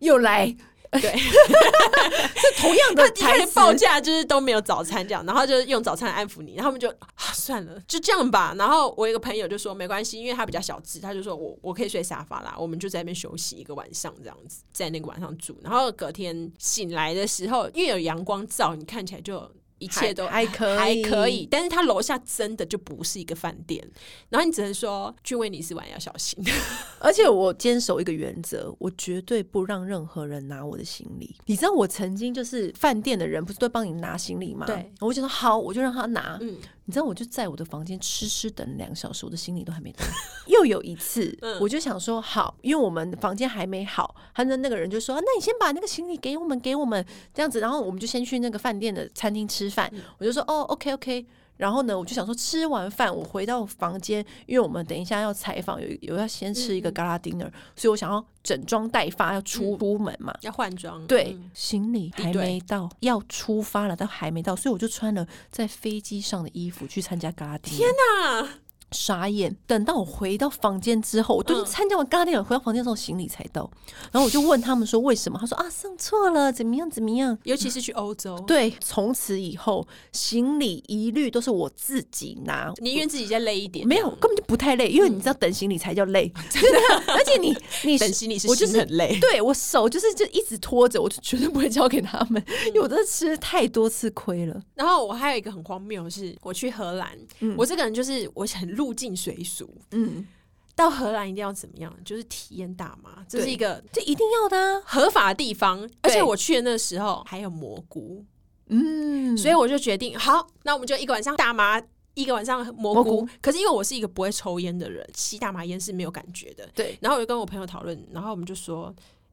[0.00, 0.56] 又来。
[0.92, 8.54] 对， 是同样的台词报价，就是都没有早餐这样，然后就用早餐来安抚你，然后他们就啊算了，就这样吧。
[8.58, 15.56] 然后我一个朋友就说没关系，因为他比较小资，他就说我我可以睡沙发啦，我们就在那边休息一个晚上这样子，在那个晚上住。
[15.62, 19.50] 然后隔天醒来的时候，因为有阳光照，你看起来就。
[19.82, 23.84] 一切都还可以，还可以，但是他楼下真的就不是一个饭店，
[24.28, 26.42] 然后你只能说去威尼斯玩要小心。
[27.00, 31.34] 而且我坚守一个原则，我绝对不让任何人拿我的行李。
[31.46, 34.66] 你知道我曾经就是饭店的人，不是都帮你拿行李吗？
[34.66, 36.38] 对，我就说好，我就让他拿。
[36.40, 36.56] 嗯。
[36.84, 40.04] 你知道，我就在我的房间痴痴等两个小时，我的行李都还没到。
[40.48, 49.92] 又有一次，我就想说好，因为我们房间还没好，他的那个人就说：“那你先把那个行李给我们，给我们这样子。”然后我们就先去那个饭店的餐厅吃饭。
[50.18, 51.24] 我就说：“哦，OK，OK。”
[51.62, 61.06] 然后呢，我就想说，吃完饭我回到房间，因为我们等一下要采访，有有要先吃一个 gala dinner，嗯，所以我想要整装待发，要出出门嘛，要换装。
[61.06, 67.76] 对，嗯，行李还没到，要出发了，但还没到，所以我就穿了在飞机上的衣服去参加 gala dinner。
[67.76, 68.48] 天哪！
[68.92, 73.70] 傻眼，等到我回到房间之后，我都是参加完咖喱了回到房间之后，行李才到。
[74.10, 75.38] 然后我就问他们说为什么？
[75.40, 77.36] 他说啊，送错了，怎么样怎么样？
[77.44, 78.38] 尤其是去欧洲。
[78.46, 82.72] 对，从此以后行李一律都是我自己拿。
[82.78, 83.86] 宁愿自己再累一点。
[83.86, 86.32] 没有，根本就不太累，因为你知道等行李才叫累。
[86.50, 86.78] 真的，
[87.12, 89.18] 而且你 你等行李是我就是很累。
[89.20, 94.60] 对我手就是就一直拖着，我就绝对不会交给他们，因为我真的吃太多次亏了。
[94.74, 97.10] 然后我还有一个很荒谬的是，我去荷兰，
[97.56, 100.26] 我这个人就是我很入境随俗，嗯，
[100.74, 101.96] 到荷兰一定要怎么样？
[102.04, 105.88] 就是体验大麻，这是一个这一定要的、啊、合法的地方。
[106.00, 108.24] 而且我去的那时候还有蘑菇，
[108.66, 111.80] 嗯，所以我就决定，好，那我们就一个晚上大麻，
[112.14, 113.04] 一个晚上蘑菇。
[113.04, 113.28] 蘑菇。
[113.40, 116.98] 可是因为我是一个不会抽烟的人，吸大麻烟是没有感觉的，对。
[117.00, 118.92] 然后我就跟我朋友讨论，然后我们就说，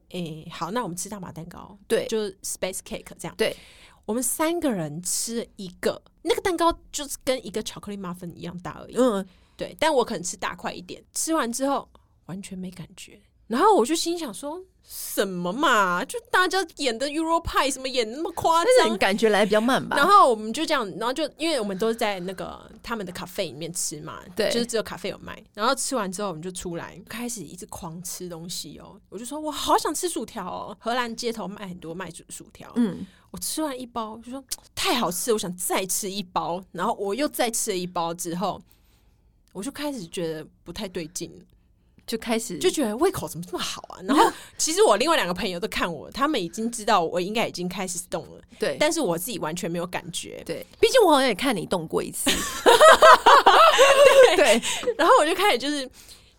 [0.09, 3.55] 诶、欸，好，那我们吃大麻蛋糕，对，就是 space cake 这样，对。
[4.10, 9.24] 我们三个人吃一个，那个蛋糕就是跟一个巧克力 muffin 一样大而已，嗯。
[9.56, 11.88] 对，但我可能吃大块一点，吃完之后
[12.26, 14.60] 完全没感觉，然后我就心想说
[14.91, 19.95] 什么嘛，就大家演的 Euro Pie 什么演那么夸张，感觉来的比较慢吧。
[19.95, 25.39] 然后我们就这样，然后就因为我们都是在那个他们的咖啡里面吃嘛，对，就是只有咖啡有卖。
[25.54, 28.99] 然后吃完之后，我们就出来开始一直狂吃东西哦。
[29.10, 38.60] 我就说我好想吃薯条哦，荷兰街头卖很多卖薯薯条，嗯，我吃完一包就说太好吃，我想再吃一包，然后我又再吃了一包之后。
[39.52, 41.32] 我就开始觉得不太对劲，
[42.10, 44.02] 就开始就觉得胃口怎么这么好啊？
[44.04, 52.28] 然后其实我另外两个朋友都看我，他们已经知道我应该已经开始动了，对，但是我自己完全没有感觉，对，毕竟我好像也看你动过一次，
[54.36, 54.62] 对，对，
[54.98, 55.88] 然后我就开始就是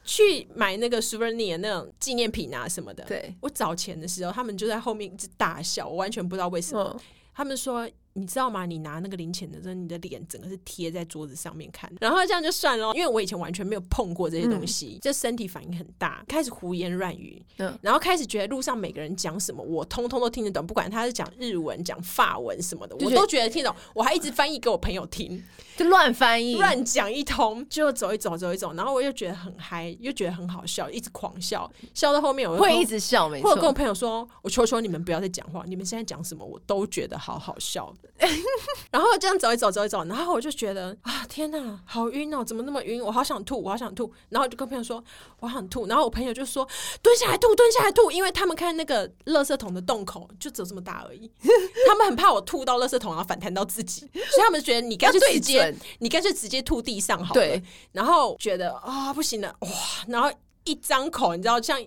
[0.04, 7.00] 去买那个 souvenir 那种纪念品啊什么的，对，我找钱的时候，他们就在后面一直大笑，我完全不知道为什么，嗯、
[7.32, 7.88] 他们说。
[8.14, 8.66] 你知道吗？
[8.66, 12.92] 你拿那个零钱的时候，你的脸整个是贴在桌子上面看，然后这样就算了。
[12.94, 23.74] 因为我以前完全没有碰过这些东西，就、嗯、身体反应很大，开始胡言乱语，嗯，然后开始觉得路上每个人讲什么，我通通都听得懂，不管他是讲日文、讲法文什么的，我都觉得听懂。
[23.94, 25.42] 我还一直翻译给我朋友听，
[25.76, 33.50] 就乱翻译、乱讲一通，就走一走，走一走，然后我又觉得很嗨，又觉得很好笑，一直狂笑，笑到后面我会一直笑，没错。
[33.50, 37.94] 或者跟我朋友说：“我求求你们不要再讲话，你们现在讲什么我都觉得好好笑。”
[38.90, 43.02] 然后这样走一走，走一走，然后我就觉得啊，天哪，好晕哦，怎么那么晕？
[43.02, 44.12] 我好想吐，我好想吐。
[44.28, 45.02] 然后就跟朋友说，
[45.38, 45.86] 我好想吐。
[45.86, 46.68] 然后我朋友就说，
[47.00, 51.30] 蹲下来吐，蹲下来吐，因为他们看那个垃圾桶的洞口就只有这么大而已，
[51.86, 57.40] 他们很怕我吐到垃圾桶，然后反弹到自己，所以他们觉得你干脆直接，你干脆直接吐地上好了。
[57.40, 59.68] 对，然后觉得啊、哦，不行了，哇，
[60.08, 60.30] 然后
[60.64, 61.80] 一张口，你知道像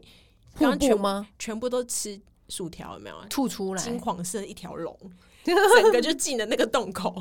[0.58, 1.28] 刚刚全吗？
[1.38, 3.16] 全部都吃薯条，有没有？
[3.30, 4.98] 吐出来，金黄色一条龙。
[5.76, 7.14] 整个就进了那个洞口，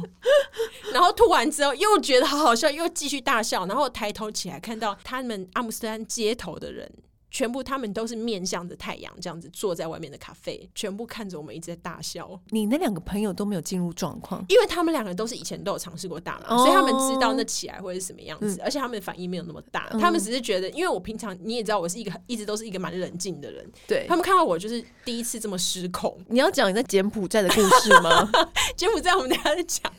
[0.92, 6.90] 然后吐完之后又觉得好好笑，又继续大笑，然后抬头起来看到他们阿姆斯特丹街头的人。
[7.32, 12.38] 全部他们都是面向着太阳，这样子坐在外面的咖啡，全部看着我们一直在大笑。
[12.50, 19.88] 你那两个朋友都没有进入状况，因为他们两个都是以前都有尝试过大麻，哦、所以他们知道那起来会是什么样子，嗯、而且他们的反应没有那么大。
[19.92, 23.66] 嗯、他们只是觉得，因为我平常你也知道，我是一个一直都是一个蛮冷静的人。
[23.88, 26.14] 对，他们看到我就是第一次这么失控。
[26.28, 28.30] 你要讲你在柬埔寨的故事吗？
[28.76, 29.90] 柬埔寨我们等下再讲。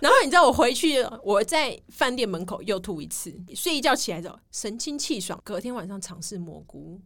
[0.00, 6.59] 然后你知道我回去，我在饭店门口又吐一次，睡一觉起来之后神清气爽，隔天晚上尝试摸。
[6.60, 7.00] 蘑菇，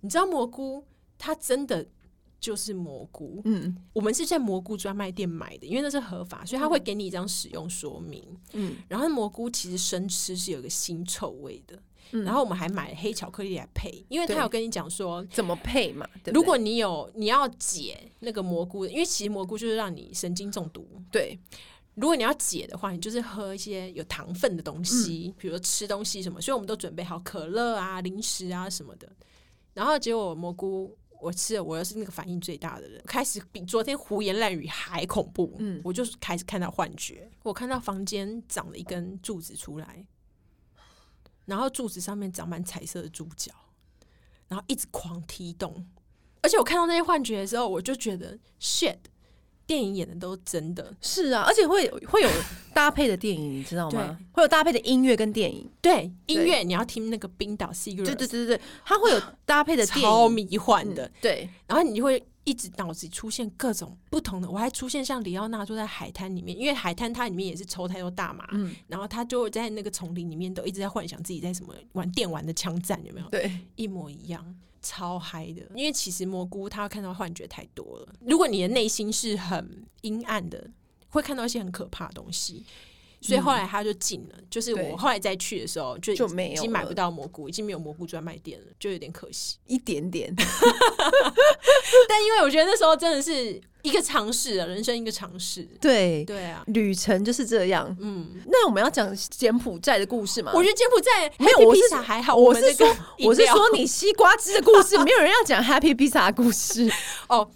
[0.00, 0.84] 你知道蘑菇
[1.16, 1.86] 它真的
[2.40, 3.40] 就是蘑菇。
[3.44, 8.24] 嗯，我们是在蘑菇专卖店买的，因为那是合法，所以他会给你一张使用说明。
[8.52, 11.78] 嗯，然后蘑菇其实生吃是有一个腥臭味的。
[12.12, 16.08] 嗯，然后我们还买黑巧克力来配，因为他有跟你讲说怎么配嘛。
[16.24, 20.88] 对对，如果你有你要解那个蘑菇，因为其实蘑菇就是让你神经中毒。
[21.12, 21.38] 对。
[22.00, 29.06] 如果你要解的话，你就是喝一些有糖分的东西，嗯、比如说吃东西什么，所以我们都准备好可乐啊、零食啊什么的。
[29.74, 35.54] 然后结果蘑菇我吃了，我又是那个反应最大的人，开始比昨天胡言乱语还恐怖。
[35.58, 40.06] 嗯，我就开始看到幻觉，我看到房间长了一根柱子出来，
[41.44, 43.52] 然后柱子上面长满彩色的猪脚，
[44.48, 45.86] 然后一直狂踢动，
[46.40, 48.96] 而且我看到那些幻觉的时候，我就觉得 shit。
[49.70, 52.28] 电影演的都真的是啊，而且会会有
[52.74, 54.18] 搭配的电影，你知道吗？
[54.32, 55.70] 会有搭配的音乐跟电影。
[55.80, 61.04] 对，音乐你要听那个冰岛 Cigarettes 对对对对，它会有搭配的电影，超迷幻的。
[61.04, 73.28] 嗯、对，然后你就会一直脑子里出现各种不同的，我还出现像李奥纳坐在海滩里面，因为海滩它里面也是抽太多大麻，嗯，然后他就在那个丛林里面都一直在幻想自己在什么玩电玩的枪战，有没有？
[73.28, 74.56] 对，一模一样。
[74.82, 78.14] 超嗨的，因为其实蘑菇他看到幻觉太多了。
[78.20, 80.70] 如果你的内心是很阴暗的，
[81.10, 82.64] 会看到一些很可怕的东西。
[83.20, 90.34] 所以后来他就禁了，嗯、就是我后来再去的时候就就没有，已经买不到蘑菇，已经没有蘑菇专卖店了，就有点可惜，一点点。
[92.08, 95.62] 但因为我觉得那时候真的是一个尝试啊，人生一个尝试。
[95.80, 97.94] 对对啊，旅程就是这样。
[98.00, 100.52] 嗯，那我们要讲柬埔寨的故事吗？
[100.54, 102.34] 我觉得柬埔寨没有，我是还好。
[102.34, 106.90] 我是说，我是说你西瓜汁的故事， 没有人要讲 Happy Pizza 的故事
[107.28, 107.50] 哦。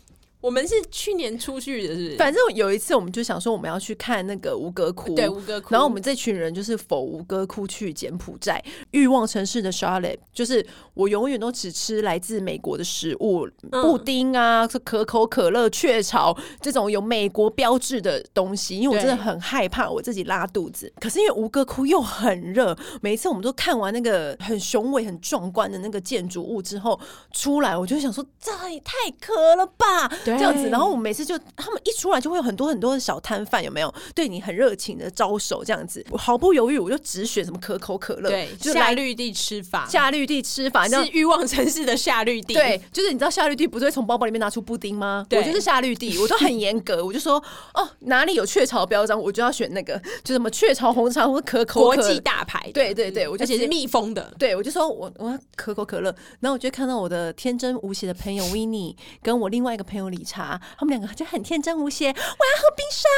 [0.45, 2.17] 我们是去年出去的，是，是。
[2.19, 5.69] 反正有一次，我们就想说我们要去看那个吴哥窟，对吴哥窟。
[5.71, 20.93] 然后我们这群人就是否吴哥窟去柬埔寨，欲望城市的 Charlotte，就是我永远都只吃来自美国的食物，嗯、布丁啊，可口可乐、雀巢这种有美国标志的东西，因为我真的很害怕我自己拉肚子。
[21.01, 27.01] 可是因为吴哥窟又很热，每一次我们都看完那个很雄伟、很壮观的那个建筑物之后
[27.33, 30.07] 出来，我就想说这也太渴了吧。
[30.39, 35.65] 这样子，然后我每次就他们一出来就会有很多很多的小摊贩，有没有对你很热情的招手？
[35.65, 45.25] 这样子，我毫不犹豫，我就只选什么可口可乐，对，就夏绿地吃法，夏绿地吃法，是欲望城市的夏绿地，对，就是你知道夏绿地不是会从包包里面拿出布丁吗？
[45.29, 47.43] 对我就是夏绿地，我都很严格，我就说
[47.75, 63.09] 哦，哪里有雀巢标章，我就要选那个，就什么雀巢红茶或者可口可乐，国际大牌，对对对，而且是密封的，对我就说我我要可口可乐，然后我就看到我的天真无邪的朋友 Winnie 跟我另外一个朋友李茶，他们两个就很天真无邪，我要喝冰沙，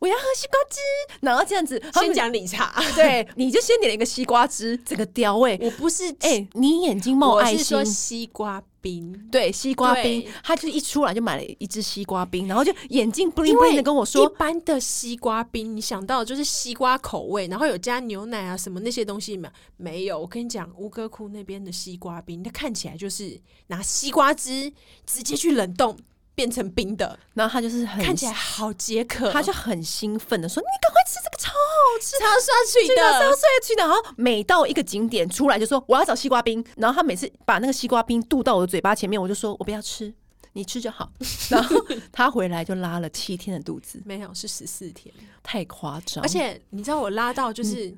[0.00, 0.80] 我要喝西瓜汁，
[1.20, 19.50] 然后这样子先讲理茶，对，你就先点了一个西瓜汁，这个屌味，我不是哎、欸，你眼睛冒爱心，我是说西瓜冰，对，西瓜冰，他就一出来就买了一支西瓜冰，然后就眼睛 bling bling 的跟我说，一般的西瓜冰，你想到的就是西瓜口味，然后有加牛奶啊什么那些东西吗？
[19.76, 24.72] 没有，我跟你讲，乌哥窟那边的西瓜冰，它看起来就是拿西瓜汁
[25.04, 25.96] 直接去冷冻。
[26.36, 40.12] 变成冰的，然后他就是很看起来好解渴，他就很兴奋的说：“你赶快吃这个，超好吃，超刷嘴的，超刷嘴的。”然后每到一个景点出来就说：“我要找西瓜冰。”然后他每次把那个西瓜冰渡到我的嘴巴前面，我就说：“我不要吃，
[40.52, 41.10] 你吃就好。
[41.48, 41.74] ”然后
[42.12, 46.22] 他回来就拉了七天的肚子，没有，是十四天，太夸张。
[46.22, 47.96] 而且你知道我拉到就是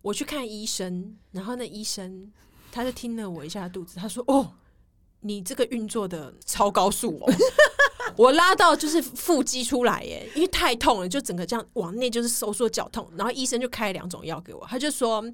[0.00, 2.30] 我去看医生，然后那医生
[2.70, 4.52] 他就听了我一下肚子，他说：“哦。”
[5.22, 7.30] 你这个运作的超高速哦！
[8.16, 15.24] 我拉到就是腹肌出来耶，因为太痛了，就整个这样往内就是收缩绞痛，然后医生就开两种药给我，他就说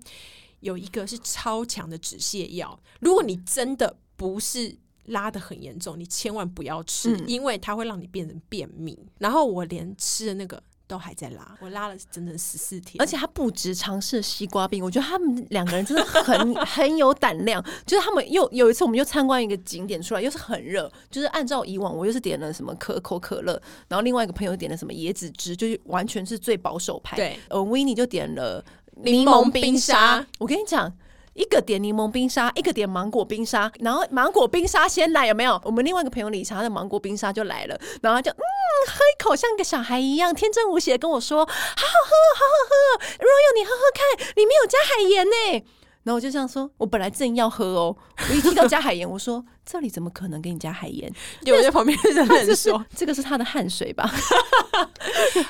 [0.60, 8.98] 有一个是超强的止泻药，如果你真的不是拉的很严重，你千万不要吃，嗯、因为它会让你变成便秘。
[9.18, 10.62] 然后我连吃的那个。
[10.86, 17.64] 都还在拉，我拉了整整十四天，而且他不止尝试西瓜冰，我觉得他们两个人真的很 很有胆量。
[17.84, 27.16] 就是他们又有一次，我们又参观一个景点出来，又是很热，就是按照以往，我又是点了什么可口可乐，然后另外一个朋友点了什么椰子汁，就是完全是最保守派。
[27.16, 28.64] 对，呃，Winnie 就点了
[29.02, 30.24] 柠檬冰沙。
[30.38, 30.92] 我跟你讲。
[31.36, 35.60] 一个点柠檬冰沙，一个点芒果冰沙，然后芒果冰沙先来，有没有？
[35.64, 38.42] 我们另外一个朋友理查的芒果冰沙就来了，然后他就嗯，
[38.88, 45.66] 喝一口像个小孩一样天真无邪的跟我说：“好好喝，好好喝，Royal 你喝喝看，里面有加海盐呢。”
[46.04, 47.96] 然后我就这样说，我本来正要喝哦，
[48.30, 51.12] 我一听到加海盐，我说这里怎么可能给你加海盐？
[51.42, 54.08] 有在旁边的人说，这个是他的汗水吧？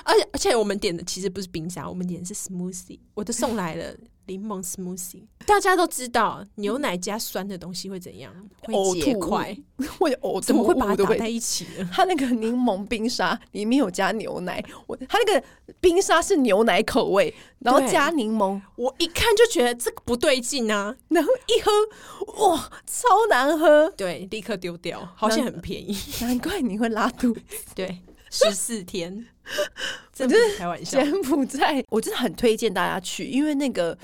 [0.02, 3.94] 而且而且我们点的其实不是冰沙，我们点的是 smoothie，我都送来了。
[4.26, 8.32] 柠檬 smoothie，大家都知道牛奶加酸的东西会怎样？
[8.62, 9.56] 会结块，
[9.98, 11.88] 会呕吐，怎么会把它打在一起呢？
[11.92, 15.46] 它那个柠檬冰沙里面有加牛奶，我它那个
[15.80, 20.96] 冰沙是牛奶口味，然后加柠檬，我一看就觉得这个不对劲啊！
[21.08, 27.40] 然后一喝，哇，超难喝，对，立刻丢掉，好像很便宜，难怪你会拉肚子，
[27.74, 28.00] 对，
[28.30, 29.26] 十四天，
[30.16, 31.00] 真的开玩笑。
[31.02, 33.96] 柬埔寨，我真的很推荐大家去，因为那个。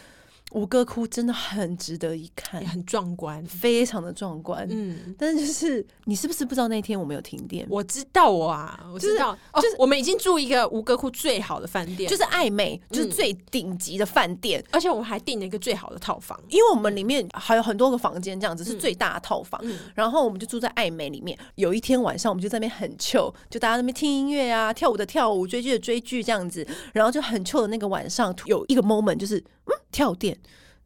[0.53, 4.67] 吴哥窟真的很值得一看，很壮观，非常的壮观。
[4.71, 7.67] 嗯，但是就是你是不是不知道那天我们有停电？
[7.71, 19.61] 我知道啊，我知道，就是我们已经住一个吴哥窟最好的饭店，就是爱美，就是最顶级的饭店，而且我们还订了一个最好的套房，因为我们里面还有很多个房间，这样子是最大的套房。
[19.95, 21.39] 然后我们就住在爱美里面。
[21.55, 26.67] 有一天晚上，我们就在那边很 chill，就大家在那边听音乐啊，跳舞的跳舞，追剧的追剧，这样子。
[26.93, 30.37] 然后就很 chill 的那个晚上，有一个 moment 就是嗯跳电。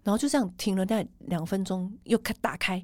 [0.02, 2.74] 然后就这样停了大概两分钟，又开打开，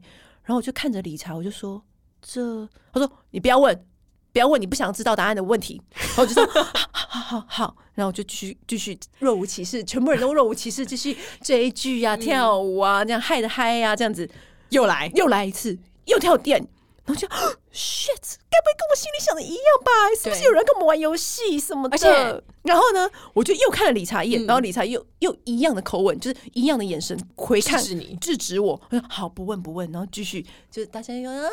[0.43, 1.81] 然后我就看着理查，我就说
[2.21, 3.87] ：“这……”他说：“你不要问，
[4.33, 5.81] 不要问你不想知道答案的问题。
[5.95, 14.29] ”然后我就说：“好好好好。”然后我就继续继续若无其事，全部人都若无其事，继续追剧啊、跳舞啊，这样嗨的嗨呀，这样子
[14.71, 16.67] 又来又来一次，又跳电。
[17.05, 17.27] 然后就
[17.75, 19.91] shit，该不会跟我心里想的一样吧？
[20.23, 21.97] 是不是有人跟我们玩游戏什么的？
[21.97, 28.81] 而且，然后呢，我就又看了理查一眼，嗯、然后理查又又一样的口吻，就是一样的眼神回看制止你，制止我。
[28.91, 31.49] 我说好，不问不问，然后继续，就是大家又啊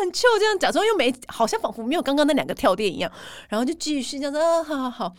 [0.00, 3.10] 很臭这样，假装又没，好像仿佛没有刚刚那两个跳电一样，
[3.48, 5.14] 然后就继续这样子啊，好好好。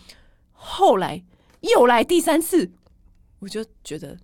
[0.54, 1.22] 后来
[1.60, 2.72] 又来第三次，
[3.40, 4.18] 我就觉得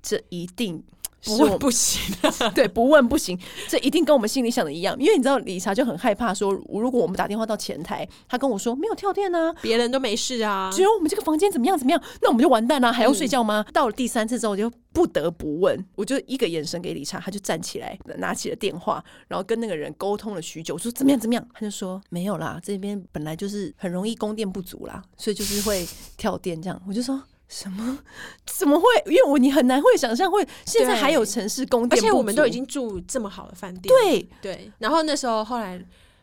[0.00, 0.84] 这一定。
[1.24, 2.00] 不问不行，
[2.54, 4.96] 对，不问不行，这一定跟我们心里想的一样。
[4.98, 13.64] 因为你知道，理查就很害怕说，如果我们打电话到前台，他跟我说没有跳电啊，别人都没事啊，只有我们这个房间怎么样怎么样，那我们就完蛋了，还要睡觉吗？
[13.66, 26.82] 嗯、到了第三次之后，我就不得不问，我就一个眼神给理查，他就站起来拿起了电话，然后跟那个人沟通了许久，我说怎么样怎么样，他就说没有啦，这边本来就是很容易供电不足啦，所以就是会跳电这样。
[26.88, 27.22] 我就说。
[27.52, 27.98] 什么？
[28.46, 28.86] 怎么会？
[29.04, 33.94] 因为我你很难会想象会现在还有城市供电，而且我们都已经住这么好的饭店。
[33.94, 34.72] 对对。
[34.78, 35.76] 然后那时候后来，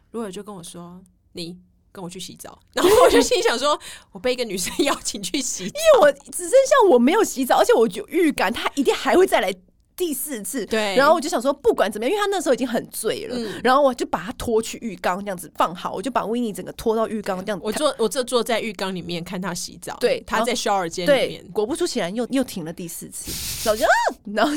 [0.09, 0.99] 如果就跟我说
[1.33, 1.55] ：“你
[1.91, 2.59] 跟我去洗澡。
[2.73, 3.79] ”然后我就心想说
[4.11, 9.53] ：“我被一个女生邀请去洗澡，因为我只剩下我没有洗澡，而且我就预感她一定还会再来。”
[9.99, 17.65] 第四次，对，然后我就想说，不管怎么样，因为他那时候已经很醉了，嗯、然后我就把他拖去浴缸，这样子放好，我就把维尼整个拖到浴缸，这样子。
[17.65, 21.45] 我坐，我这坐在浴缸里面看他洗澡，对，他在 shower 间里面。
[21.51, 23.29] 果不出其然，又又停了第四次，
[23.67, 23.91] 然后就啊，
[24.33, 24.53] 然后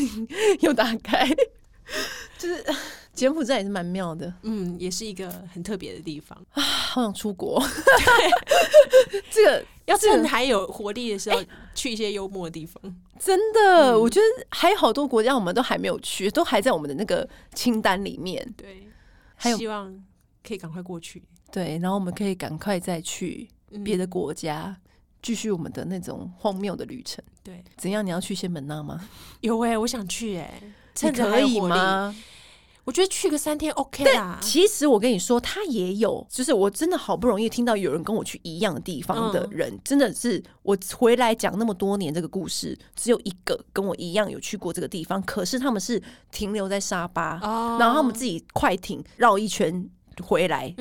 [0.60, 1.28] 又打开，
[2.38, 2.64] 就是
[3.12, 6.38] 柬埔寨也是蛮妙的，嗯，也是一个很特别的地方。
[6.52, 6.62] 啊，
[6.92, 7.58] 好想出国。
[7.64, 12.80] 对这个要趁还有活力的时候，欸、去一些幽默的地方。
[13.18, 18.54] 真的，嗯、我觉得还有好多国家我们都还没有去，都还在我们的那个清单里面。
[18.56, 18.86] 对，
[19.34, 19.92] 还有希望
[20.46, 21.22] 可以赶快过去。
[21.50, 23.48] 对，然后我们可以赶快再去
[23.84, 24.76] 别的国家，
[25.22, 27.22] 继、嗯、续我们的那种荒谬的旅程。
[27.42, 28.04] 对，怎样？
[28.04, 29.08] 你要去仙门那吗？
[29.40, 32.14] 有哎、欸，我想去哎、欸，趁着可以吗？
[32.84, 34.38] 我觉得去个三天 OK 啦。
[34.42, 45.22] 其实我跟你说，他也有，就是我真的好不容易听到有人跟我去一样的地方的人，嗯、真的是我回来讲那么多年这个故事，只有一个跟我一样有去过这个地方。
[45.22, 49.88] 可是他们是停留在沙巴，哦、然后他们自己快艇绕一圈
[50.22, 50.74] 回来，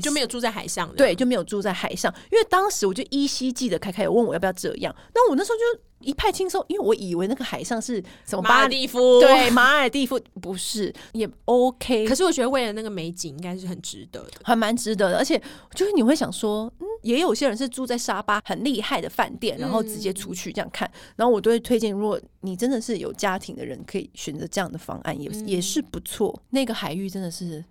[0.00, 2.12] 就没有住在海上，对，就没有住在海上。
[2.30, 12.06] 因为当时我就依稀记得凯凯有问我要不要这样，那我那时候就一派轻松，因为我以为那个海上是什么马尔地夫， 对，马尔蒂夫不是也 OK。
[12.06, 15.18] 可是我觉得为了那个美景，应该是很值得的，还蛮值得的。
[15.18, 15.40] 而且
[15.74, 20.88] 就是你会想说，嗯，也有些人是住在沙巴很厉害的饭店，然后直接出去这样看。
[20.88, 26.42] 嗯、然后我都会推荐，如果你真的是有家庭的人，可以选择这样的方案，也、嗯、也是不错。
[26.50, 27.64] 那个海域真的是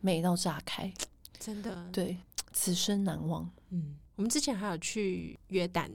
[0.00, 0.92] 美到炸开，
[1.38, 2.18] 真的，对，
[2.52, 3.48] 此生难忘。
[3.70, 5.88] 嗯，我们之前还有去约旦，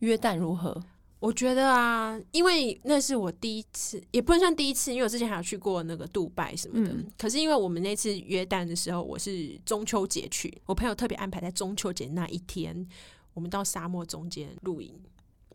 [0.00, 0.82] 约旦如何？
[1.26, 6.92] 我觉得啊，因为那是我第一次，也不能算第一次，因为我之前还有去过那个杜拜什么的。
[6.92, 12.86] 嗯、可是因为我们那次约旦的时候，我是中秋节去，我朋友特别安排在中秋节那一天，
[13.34, 14.94] 我们到沙漠中间露营。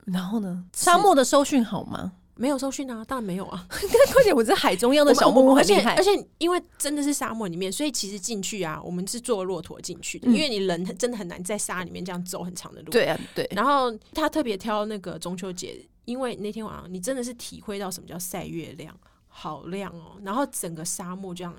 [0.08, 2.12] 然后呢，沙漠的收讯好吗？
[2.42, 3.68] 没有收讯啊，当然没有啊。
[3.70, 12.90] 况且，我这海中央的小木屋很厉害，而且因为真的是沙漠里面，所以其实进去啊，我们是坐骆驼进去的，嗯、因为你人真的很难在沙里面这样走很长的路。
[12.90, 13.48] 对啊，对。
[13.52, 20.20] 然后他特别挑那个中秋节，因为那天晚上你真的是体会到什么叫晒月亮，好亮哦。
[20.24, 21.56] 然后整个沙漠这样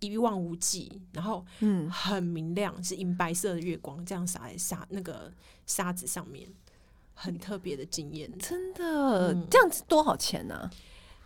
[0.00, 5.30] 一望无际，然后嗯很明亮，是银白色的月光这样洒在沙那个
[5.66, 6.48] 沙子上面。
[7.14, 10.70] 很特别的经验，真的、嗯、这样子多少钱呢、啊？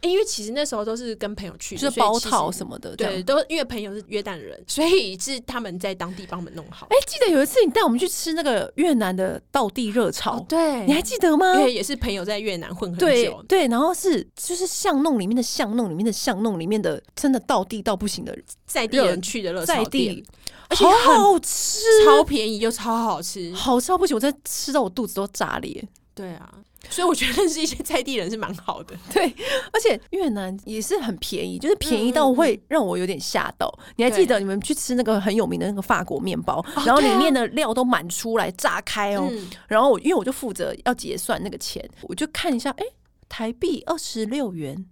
[0.03, 6.86] 因为其实那时候都是跟朋友去，就是包套什么的，对，都因为朋友是约旦人，所以是他们在当地帮我们弄好。
[6.90, 11.55] 哎、欸，记得有一次你带我们去吃那个越南的道地热炒、哦，对，你还记得吗？
[11.55, 18.36] 因为也是朋友在越南混很久，对，对，然后是就是巷弄里面的巷弄里面的巷弄里面的真的道地到不行的
[18.66, 20.22] 在地人去的热炒店。
[20.68, 20.90] 而且好
[21.30, 24.16] 好吃，超便宜又超好吃，好吃到不行！
[24.16, 25.80] 我在吃到我肚子都炸裂。
[26.12, 26.55] 对啊，
[26.91, 28.97] 所以我觉得认识一些在地人是蛮好的。
[29.12, 29.26] 对，
[29.72, 33.66] 而且越南也是很便宜，就是便宜到会让我有点吓到。
[33.78, 39.28] 嗯嗯嗯，你还记得你们去吃那个很有名的那个法国面包，然后里面的料都满出来炸开哦。
[39.30, 42.84] 嗯、然后我因为我就负责要结算那个钱，我就看一下，哎，
[43.28, 44.87] 台币二十六元，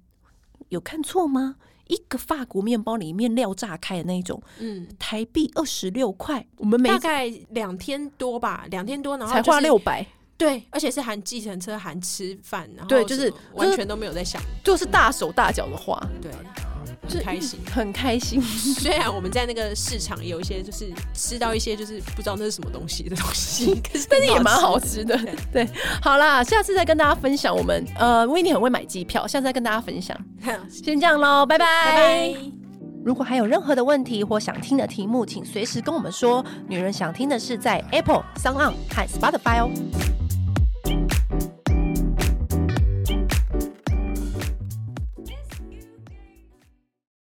[0.68, 1.57] 有看错吗？
[1.86, 10.05] 一个法国面包里面料炸开的那种，嗯，台币二十六块，我们每大概两天多吧，两天多，然后、就是、才花六百，
[10.37, 16.30] 对，而且是含计程车、含吃饭，然后对，就是完全都没有在想，就是大手大脚的花，对。
[17.07, 18.41] 很开心，很开心。
[18.80, 25.18] 虽然我们在那个市场有一些，就是吃到一些就是不知道那是什么东西的东西， 可是但是也蛮好吃的。
[25.53, 25.68] 对，
[26.01, 27.55] 好啦，下次再跟大家分享。
[27.55, 30.18] 我们呃，维尼很会买机票，下次再跟大家分享。
[30.70, 31.66] 先这样喽，拜拜。
[31.85, 32.35] 拜拜。
[33.05, 36.43] 如果还有任何的问题或想听的题目，请随时跟我们说。
[36.68, 39.70] 女人想听的是在 Apple、SoundOn 和 Spotify 哦。